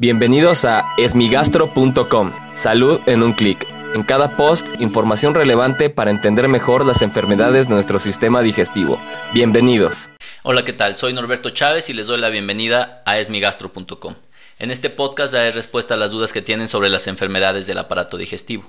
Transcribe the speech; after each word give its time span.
Bienvenidos 0.00 0.64
a 0.64 0.86
esmigastro.com. 0.96 2.32
Salud 2.56 2.98
en 3.04 3.22
un 3.22 3.34
clic. 3.34 3.66
En 3.94 4.02
cada 4.02 4.34
post, 4.34 4.66
información 4.80 5.34
relevante 5.34 5.90
para 5.90 6.10
entender 6.10 6.48
mejor 6.48 6.86
las 6.86 7.02
enfermedades 7.02 7.68
de 7.68 7.74
nuestro 7.74 8.00
sistema 8.00 8.40
digestivo. 8.40 8.98
Bienvenidos. 9.34 10.08
Hola, 10.42 10.64
¿qué 10.64 10.72
tal? 10.72 10.96
Soy 10.96 11.12
Norberto 11.12 11.50
Chávez 11.50 11.90
y 11.90 11.92
les 11.92 12.06
doy 12.06 12.18
la 12.18 12.30
bienvenida 12.30 13.02
a 13.04 13.18
esmigastro.com. 13.18 14.14
En 14.58 14.70
este 14.70 14.88
podcast 14.88 15.34
daré 15.34 15.50
respuesta 15.50 15.92
a 15.92 15.98
las 15.98 16.12
dudas 16.12 16.32
que 16.32 16.40
tienen 16.40 16.68
sobre 16.68 16.88
las 16.88 17.06
enfermedades 17.06 17.66
del 17.66 17.76
aparato 17.76 18.16
digestivo. 18.16 18.64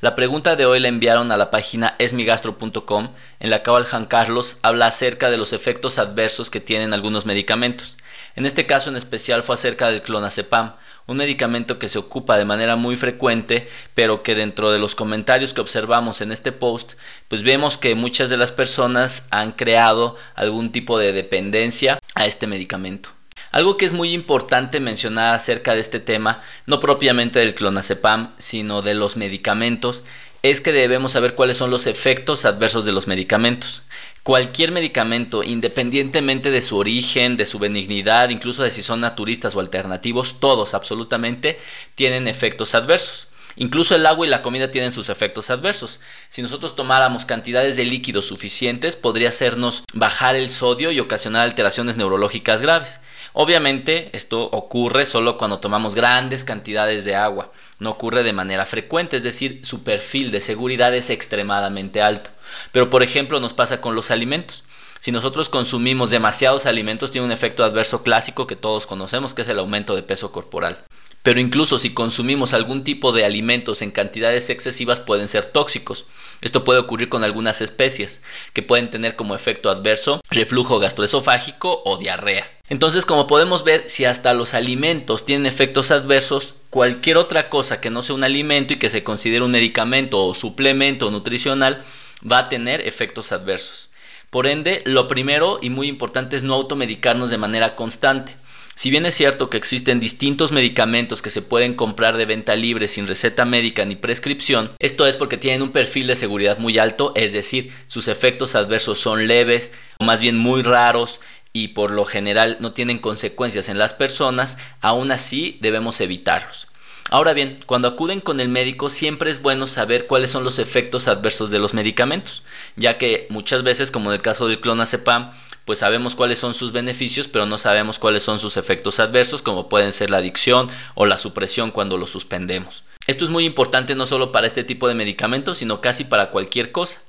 La 0.00 0.14
pregunta 0.14 0.54
de 0.54 0.64
hoy 0.64 0.78
la 0.78 0.86
enviaron 0.86 1.32
a 1.32 1.36
la 1.36 1.50
página 1.50 1.96
esmigastro.com, 1.98 3.08
en 3.40 3.50
la 3.50 3.64
cual 3.64 3.84
Juan 3.84 4.06
Carlos 4.06 4.58
habla 4.62 4.86
acerca 4.86 5.28
de 5.28 5.38
los 5.38 5.52
efectos 5.52 5.98
adversos 5.98 6.50
que 6.50 6.60
tienen 6.60 6.94
algunos 6.94 7.26
medicamentos. 7.26 7.96
En 8.36 8.46
este 8.46 8.66
caso 8.66 8.90
en 8.90 8.96
especial 8.96 9.42
fue 9.42 9.54
acerca 9.54 9.90
del 9.90 10.00
clonazepam, 10.00 10.74
un 11.06 11.16
medicamento 11.16 11.78
que 11.78 11.88
se 11.88 11.98
ocupa 11.98 12.36
de 12.36 12.44
manera 12.44 12.76
muy 12.76 12.94
frecuente, 12.94 13.68
pero 13.94 14.22
que 14.22 14.34
dentro 14.34 14.70
de 14.70 14.78
los 14.78 14.94
comentarios 14.94 15.54
que 15.54 15.60
observamos 15.60 16.20
en 16.20 16.32
este 16.32 16.52
post, 16.52 16.92
pues 17.28 17.42
vemos 17.42 17.78
que 17.78 17.94
muchas 17.94 18.28
de 18.28 18.36
las 18.36 18.52
personas 18.52 19.26
han 19.30 19.52
creado 19.52 20.16
algún 20.34 20.70
tipo 20.70 20.98
de 20.98 21.12
dependencia 21.12 21.98
a 22.14 22.26
este 22.26 22.46
medicamento. 22.46 23.10
Algo 23.50 23.78
que 23.78 23.86
es 23.86 23.94
muy 23.94 24.12
importante 24.12 24.78
mencionar 24.80 25.34
acerca 25.34 25.74
de 25.74 25.80
este 25.80 26.00
tema, 26.00 26.42
no 26.66 26.80
propiamente 26.80 27.38
del 27.38 27.54
clonazepam, 27.54 28.34
sino 28.36 28.82
de 28.82 28.92
los 28.92 29.16
medicamentos, 29.16 30.04
es 30.42 30.60
que 30.60 30.72
debemos 30.72 31.12
saber 31.12 31.34
cuáles 31.34 31.56
son 31.56 31.70
los 31.70 31.86
efectos 31.86 32.44
adversos 32.44 32.84
de 32.84 32.92
los 32.92 33.06
medicamentos. 33.06 33.82
Cualquier 34.28 34.72
medicamento, 34.72 35.42
independientemente 35.42 36.50
de 36.50 36.60
su 36.60 36.76
origen, 36.76 37.38
de 37.38 37.46
su 37.46 37.58
benignidad, 37.58 38.28
incluso 38.28 38.62
de 38.62 38.70
si 38.70 38.82
son 38.82 39.00
naturistas 39.00 39.56
o 39.56 39.60
alternativos, 39.60 40.38
todos 40.38 40.74
absolutamente 40.74 41.58
tienen 41.94 42.28
efectos 42.28 42.74
adversos. 42.74 43.28
Incluso 43.56 43.94
el 43.94 44.04
agua 44.04 44.26
y 44.26 44.28
la 44.28 44.42
comida 44.42 44.70
tienen 44.70 44.92
sus 44.92 45.08
efectos 45.08 45.48
adversos. 45.48 46.00
Si 46.28 46.42
nosotros 46.42 46.76
tomáramos 46.76 47.24
cantidades 47.24 47.76
de 47.76 47.86
líquidos 47.86 48.26
suficientes, 48.26 48.96
podría 48.96 49.30
hacernos 49.30 49.82
bajar 49.94 50.36
el 50.36 50.50
sodio 50.50 50.92
y 50.92 51.00
ocasionar 51.00 51.44
alteraciones 51.44 51.96
neurológicas 51.96 52.60
graves. 52.60 53.00
Obviamente 53.32 54.10
esto 54.12 54.42
ocurre 54.52 55.06
solo 55.06 55.38
cuando 55.38 55.60
tomamos 55.60 55.94
grandes 55.94 56.44
cantidades 56.44 57.06
de 57.06 57.16
agua, 57.16 57.50
no 57.78 57.88
ocurre 57.88 58.22
de 58.24 58.34
manera 58.34 58.66
frecuente, 58.66 59.16
es 59.16 59.22
decir, 59.22 59.60
su 59.64 59.84
perfil 59.84 60.30
de 60.30 60.42
seguridad 60.42 60.94
es 60.94 61.08
extremadamente 61.08 62.02
alto. 62.02 62.28
Pero 62.72 62.90
por 62.90 63.02
ejemplo 63.02 63.40
nos 63.40 63.52
pasa 63.52 63.80
con 63.80 63.94
los 63.94 64.10
alimentos. 64.10 64.64
Si 65.00 65.12
nosotros 65.12 65.48
consumimos 65.48 66.10
demasiados 66.10 66.66
alimentos 66.66 67.12
tiene 67.12 67.26
un 67.26 67.32
efecto 67.32 67.64
adverso 67.64 68.02
clásico 68.02 68.46
que 68.46 68.56
todos 68.56 68.86
conocemos, 68.86 69.34
que 69.34 69.42
es 69.42 69.48
el 69.48 69.58
aumento 69.58 69.94
de 69.94 70.02
peso 70.02 70.32
corporal. 70.32 70.84
Pero 71.22 71.40
incluso 71.40 71.78
si 71.78 71.92
consumimos 71.92 72.54
algún 72.54 72.84
tipo 72.84 73.12
de 73.12 73.24
alimentos 73.24 73.82
en 73.82 73.90
cantidades 73.90 74.50
excesivas 74.50 75.00
pueden 75.00 75.28
ser 75.28 75.44
tóxicos. 75.44 76.06
Esto 76.40 76.64
puede 76.64 76.80
ocurrir 76.80 77.08
con 77.08 77.24
algunas 77.24 77.60
especies, 77.60 78.22
que 78.52 78.62
pueden 78.62 78.90
tener 78.90 79.16
como 79.16 79.34
efecto 79.34 79.70
adverso 79.70 80.22
reflujo 80.30 80.78
gastroesofágico 80.78 81.82
o 81.84 81.96
diarrea. 81.96 82.48
Entonces, 82.68 83.04
como 83.04 83.26
podemos 83.26 83.64
ver, 83.64 83.88
si 83.88 84.04
hasta 84.04 84.34
los 84.34 84.54
alimentos 84.54 85.24
tienen 85.24 85.46
efectos 85.46 85.90
adversos, 85.90 86.54
cualquier 86.70 87.16
otra 87.16 87.48
cosa 87.48 87.80
que 87.80 87.90
no 87.90 88.02
sea 88.02 88.14
un 88.14 88.24
alimento 88.24 88.74
y 88.74 88.78
que 88.78 88.90
se 88.90 89.02
considere 89.02 89.44
un 89.44 89.50
medicamento 89.50 90.24
o 90.24 90.34
suplemento 90.34 91.10
nutricional 91.10 91.82
va 92.22 92.38
a 92.38 92.48
tener 92.48 92.86
efectos 92.86 93.32
adversos. 93.32 93.90
Por 94.30 94.46
ende, 94.46 94.82
lo 94.84 95.08
primero 95.08 95.58
y 95.62 95.70
muy 95.70 95.88
importante 95.88 96.36
es 96.36 96.42
no 96.42 96.54
automedicarnos 96.54 97.30
de 97.30 97.38
manera 97.38 97.74
constante. 97.74 98.34
Si 98.74 98.90
bien 98.90 99.06
es 99.06 99.14
cierto 99.14 99.50
que 99.50 99.56
existen 99.56 99.98
distintos 99.98 100.52
medicamentos 100.52 101.20
que 101.20 101.30
se 101.30 101.42
pueden 101.42 101.74
comprar 101.74 102.16
de 102.16 102.26
venta 102.26 102.54
libre 102.54 102.86
sin 102.86 103.08
receta 103.08 103.44
médica 103.44 103.84
ni 103.84 103.96
prescripción, 103.96 104.70
esto 104.78 105.04
es 105.04 105.16
porque 105.16 105.36
tienen 105.36 105.62
un 105.62 105.72
perfil 105.72 106.06
de 106.06 106.14
seguridad 106.14 106.58
muy 106.58 106.78
alto, 106.78 107.12
es 107.16 107.32
decir, 107.32 107.72
sus 107.88 108.06
efectos 108.06 108.54
adversos 108.54 108.98
son 108.98 109.26
leves 109.26 109.72
o 109.98 110.04
más 110.04 110.20
bien 110.20 110.38
muy 110.38 110.62
raros 110.62 111.20
y 111.52 111.68
por 111.68 111.90
lo 111.90 112.04
general 112.04 112.58
no 112.60 112.72
tienen 112.72 112.98
consecuencias 112.98 113.68
en 113.68 113.78
las 113.78 113.94
personas, 113.94 114.58
aún 114.80 115.10
así 115.10 115.58
debemos 115.60 116.00
evitarlos. 116.00 116.68
Ahora 117.10 117.32
bien, 117.32 117.56
cuando 117.64 117.88
acuden 117.88 118.20
con 118.20 118.38
el 118.38 118.50
médico 118.50 118.90
siempre 118.90 119.30
es 119.30 119.40
bueno 119.40 119.66
saber 119.66 120.06
cuáles 120.06 120.30
son 120.30 120.44
los 120.44 120.58
efectos 120.58 121.08
adversos 121.08 121.50
de 121.50 121.58
los 121.58 121.72
medicamentos, 121.72 122.42
ya 122.76 122.98
que 122.98 123.26
muchas 123.30 123.62
veces, 123.62 123.90
como 123.90 124.10
en 124.10 124.16
el 124.16 124.22
caso 124.22 124.46
del 124.46 124.60
clonazepam, 124.60 125.32
pues 125.64 125.78
sabemos 125.78 126.14
cuáles 126.14 126.38
son 126.38 126.52
sus 126.52 126.72
beneficios, 126.72 127.26
pero 127.26 127.46
no 127.46 127.56
sabemos 127.56 127.98
cuáles 127.98 128.22
son 128.22 128.38
sus 128.38 128.58
efectos 128.58 129.00
adversos, 129.00 129.40
como 129.40 129.70
pueden 129.70 129.92
ser 129.92 130.10
la 130.10 130.18
adicción 130.18 130.68
o 130.94 131.06
la 131.06 131.16
supresión 131.16 131.70
cuando 131.70 131.96
lo 131.96 132.06
suspendemos. 132.06 132.84
Esto 133.06 133.24
es 133.24 133.30
muy 133.30 133.46
importante 133.46 133.94
no 133.94 134.04
solo 134.04 134.30
para 134.30 134.46
este 134.46 134.62
tipo 134.64 134.86
de 134.86 134.94
medicamentos, 134.94 135.56
sino 135.58 135.80
casi 135.80 136.04
para 136.04 136.30
cualquier 136.30 136.72
cosa. 136.72 137.00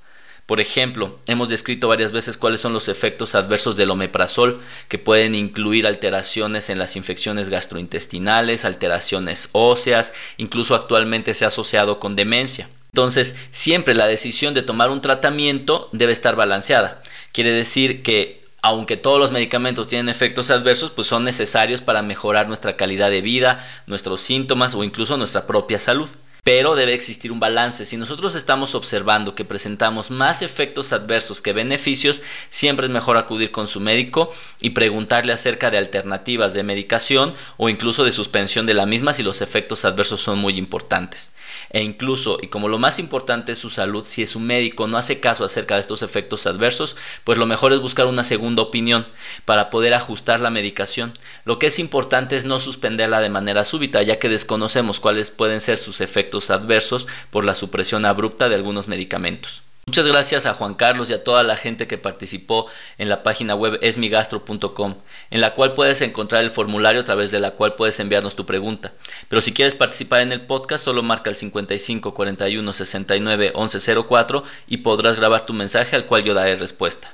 Por 0.50 0.60
ejemplo, 0.60 1.20
hemos 1.28 1.48
descrito 1.48 1.88
varias 1.88 2.12
veces 2.12 2.36
cuáles 2.36 2.60
son 2.60 2.74
los 2.74 2.90
efectos 2.90 3.36
adversos 3.36 3.78
del 3.78 3.92
omeprazol, 3.92 4.60
que 4.88 4.98
pueden 4.98 5.36
incluir 5.36 5.86
alteraciones 5.86 6.72
en 6.72 6.80
las 6.80 6.96
infecciones 6.96 7.50
gastrointestinales, 7.50 8.66
alteraciones 8.66 9.50
óseas, 9.52 10.12
incluso 10.38 10.74
actualmente 10.74 11.36
se 11.36 11.46
ha 11.46 11.50
asociado 11.50 12.00
con 12.00 12.16
demencia. 12.16 12.68
Entonces, 12.92 13.36
siempre 13.52 13.94
la 13.94 14.08
decisión 14.08 14.56
de 14.56 14.64
tomar 14.64 14.90
un 14.90 15.02
tratamiento 15.02 15.88
debe 15.92 16.14
estar 16.14 16.36
balanceada. 16.36 17.04
Quiere 17.32 17.52
decir 17.52 18.02
que 18.02 18.42
aunque 18.64 18.98
todos 18.98 19.20
los 19.20 19.30
medicamentos 19.30 19.86
tienen 19.86 20.10
efectos 20.10 20.50
adversos, 20.50 20.90
pues 20.90 21.06
son 21.06 21.26
necesarios 21.26 21.82
para 21.82 22.02
mejorar 22.02 22.48
nuestra 22.48 22.76
calidad 22.76 23.12
de 23.12 23.22
vida, 23.22 23.64
nuestros 23.86 24.20
síntomas 24.20 24.74
o 24.74 24.84
incluso 24.84 25.16
nuestra 25.16 25.46
propia 25.46 25.78
salud 25.78 26.10
pero 26.44 26.76
debe 26.76 26.94
existir 26.94 27.32
un 27.32 27.40
balance. 27.40 27.86
Si 27.86 27.98
nosotros 27.98 28.36
estamos 28.36 28.76
observando 28.76 29.36
que 29.36 29.46
presentamos 29.46 30.10
más 30.10 30.42
efectos 30.42 30.94
adversos 30.94 31.42
que 31.42 31.54
beneficios, 31.54 32.22
siempre 32.50 32.88
es 32.88 32.92
mejor 32.92 33.18
acudir 33.18 33.52
con 33.52 33.68
su 33.68 33.80
médico 33.80 34.32
y 34.62 34.72
preguntarle 34.72 35.34
acerca 35.34 35.70
de 35.70 35.78
alternativas 35.78 36.54
de 36.54 36.64
medicación 36.64 37.34
o 37.58 37.70
incluso 37.70 38.04
de 38.04 38.12
suspensión 38.12 38.66
de 38.66 38.74
la 38.74 38.86
misma 38.86 39.14
si 39.14 39.24
los 39.24 39.42
efectos 39.42 39.86
adversos 39.86 40.22
son 40.22 40.40
muy 40.40 40.58
importantes. 40.58 41.34
E 41.72 41.84
incluso, 41.84 42.38
y 42.42 42.48
como 42.48 42.68
lo 42.68 42.80
más 42.80 43.00
importante 43.00 43.52
es 43.52 43.60
su 43.60 43.70
salud, 43.70 44.06
si 44.08 44.26
su 44.26 44.40
médico 44.40 44.88
no 44.88 44.98
hace 44.98 45.20
caso 45.20 45.44
acerca 45.44 45.76
de 45.76 45.82
estos 45.82 46.02
efectos 46.02 46.48
adversos, 46.48 46.96
pues 47.24 47.38
lo 47.38 47.46
mejor 47.46 47.74
es 47.74 47.80
buscar 47.80 48.06
una 48.08 48.24
segunda 48.24 48.64
opinión 48.64 49.06
para 49.46 49.70
poder 49.70 49.94
ajustar 49.94 50.40
la 50.40 50.50
medicación. 50.50 51.14
Lo 51.46 51.60
que 51.60 51.68
es 51.68 51.80
importante 51.80 52.36
es 52.36 52.46
no 52.46 52.60
suspenderla 52.60 53.20
de 53.20 53.30
manera 53.30 53.66
súbita, 53.66 54.02
ya 54.04 54.20
que 54.20 54.30
desconocemos 54.30 55.00
cuáles 55.00 55.32
pueden 55.32 55.62
ser 55.62 55.78
sus 55.78 56.02
efectos 56.02 56.39
adversos 56.50 57.08
por 57.30 57.44
la 57.46 57.56
supresión 57.56 58.06
abrupta 58.06 58.50
de 58.50 58.56
algunos 58.56 58.88
medicamentos. 58.88 59.62
Muchas 59.90 60.06
gracias 60.06 60.46
a 60.46 60.54
Juan 60.54 60.76
Carlos 60.76 61.10
y 61.10 61.14
a 61.14 61.24
toda 61.24 61.42
la 61.42 61.58
gente 61.58 61.88
que 61.88 61.98
participó 61.98 62.68
en 63.00 63.10
la 63.10 63.24
página 63.24 63.56
web 63.56 63.80
esmigastro.com, 63.82 64.96
en 65.32 65.42
la 65.42 65.56
cual 65.56 65.74
puedes 65.74 66.02
encontrar 66.02 66.44
el 66.44 66.52
formulario 66.52 67.02
a 67.02 67.06
través 67.06 67.32
de 67.32 67.40
la 67.40 67.52
cual 67.52 67.74
puedes 67.74 68.00
enviarnos 68.00 68.36
tu 68.36 68.46
pregunta. 68.46 68.94
Pero 69.30 69.42
si 69.42 69.52
quieres 69.52 69.74
participar 69.74 70.22
en 70.22 70.32
el 70.32 70.42
podcast, 70.42 70.86
solo 70.86 71.02
marca 71.02 71.32
el 71.32 71.36
55 71.36 72.14
41 72.14 72.72
69 72.72 73.52
11 73.56 73.96
04 74.08 74.44
y 74.68 74.78
podrás 74.78 75.16
grabar 75.16 75.48
tu 75.48 75.54
mensaje 75.54 75.96
al 75.96 76.06
cual 76.06 76.24
yo 76.24 76.36
daré 76.36 76.56
respuesta. 76.56 77.12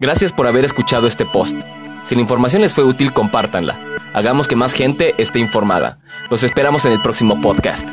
Gracias 0.00 0.32
por 0.32 0.48
haber 0.48 0.64
escuchado 0.64 1.06
este 1.06 1.24
post. 1.24 1.54
Si 2.06 2.16
la 2.16 2.20
información 2.20 2.62
les 2.62 2.74
fue 2.74 2.82
útil, 2.82 3.12
compártanla. 3.12 3.78
Hagamos 4.12 4.48
que 4.48 4.56
más 4.56 4.72
gente 4.72 5.14
esté 5.18 5.38
informada. 5.38 5.98
Los 6.30 6.42
esperamos 6.42 6.84
en 6.84 6.90
el 6.90 7.00
próximo 7.00 7.40
podcast. 7.40 7.86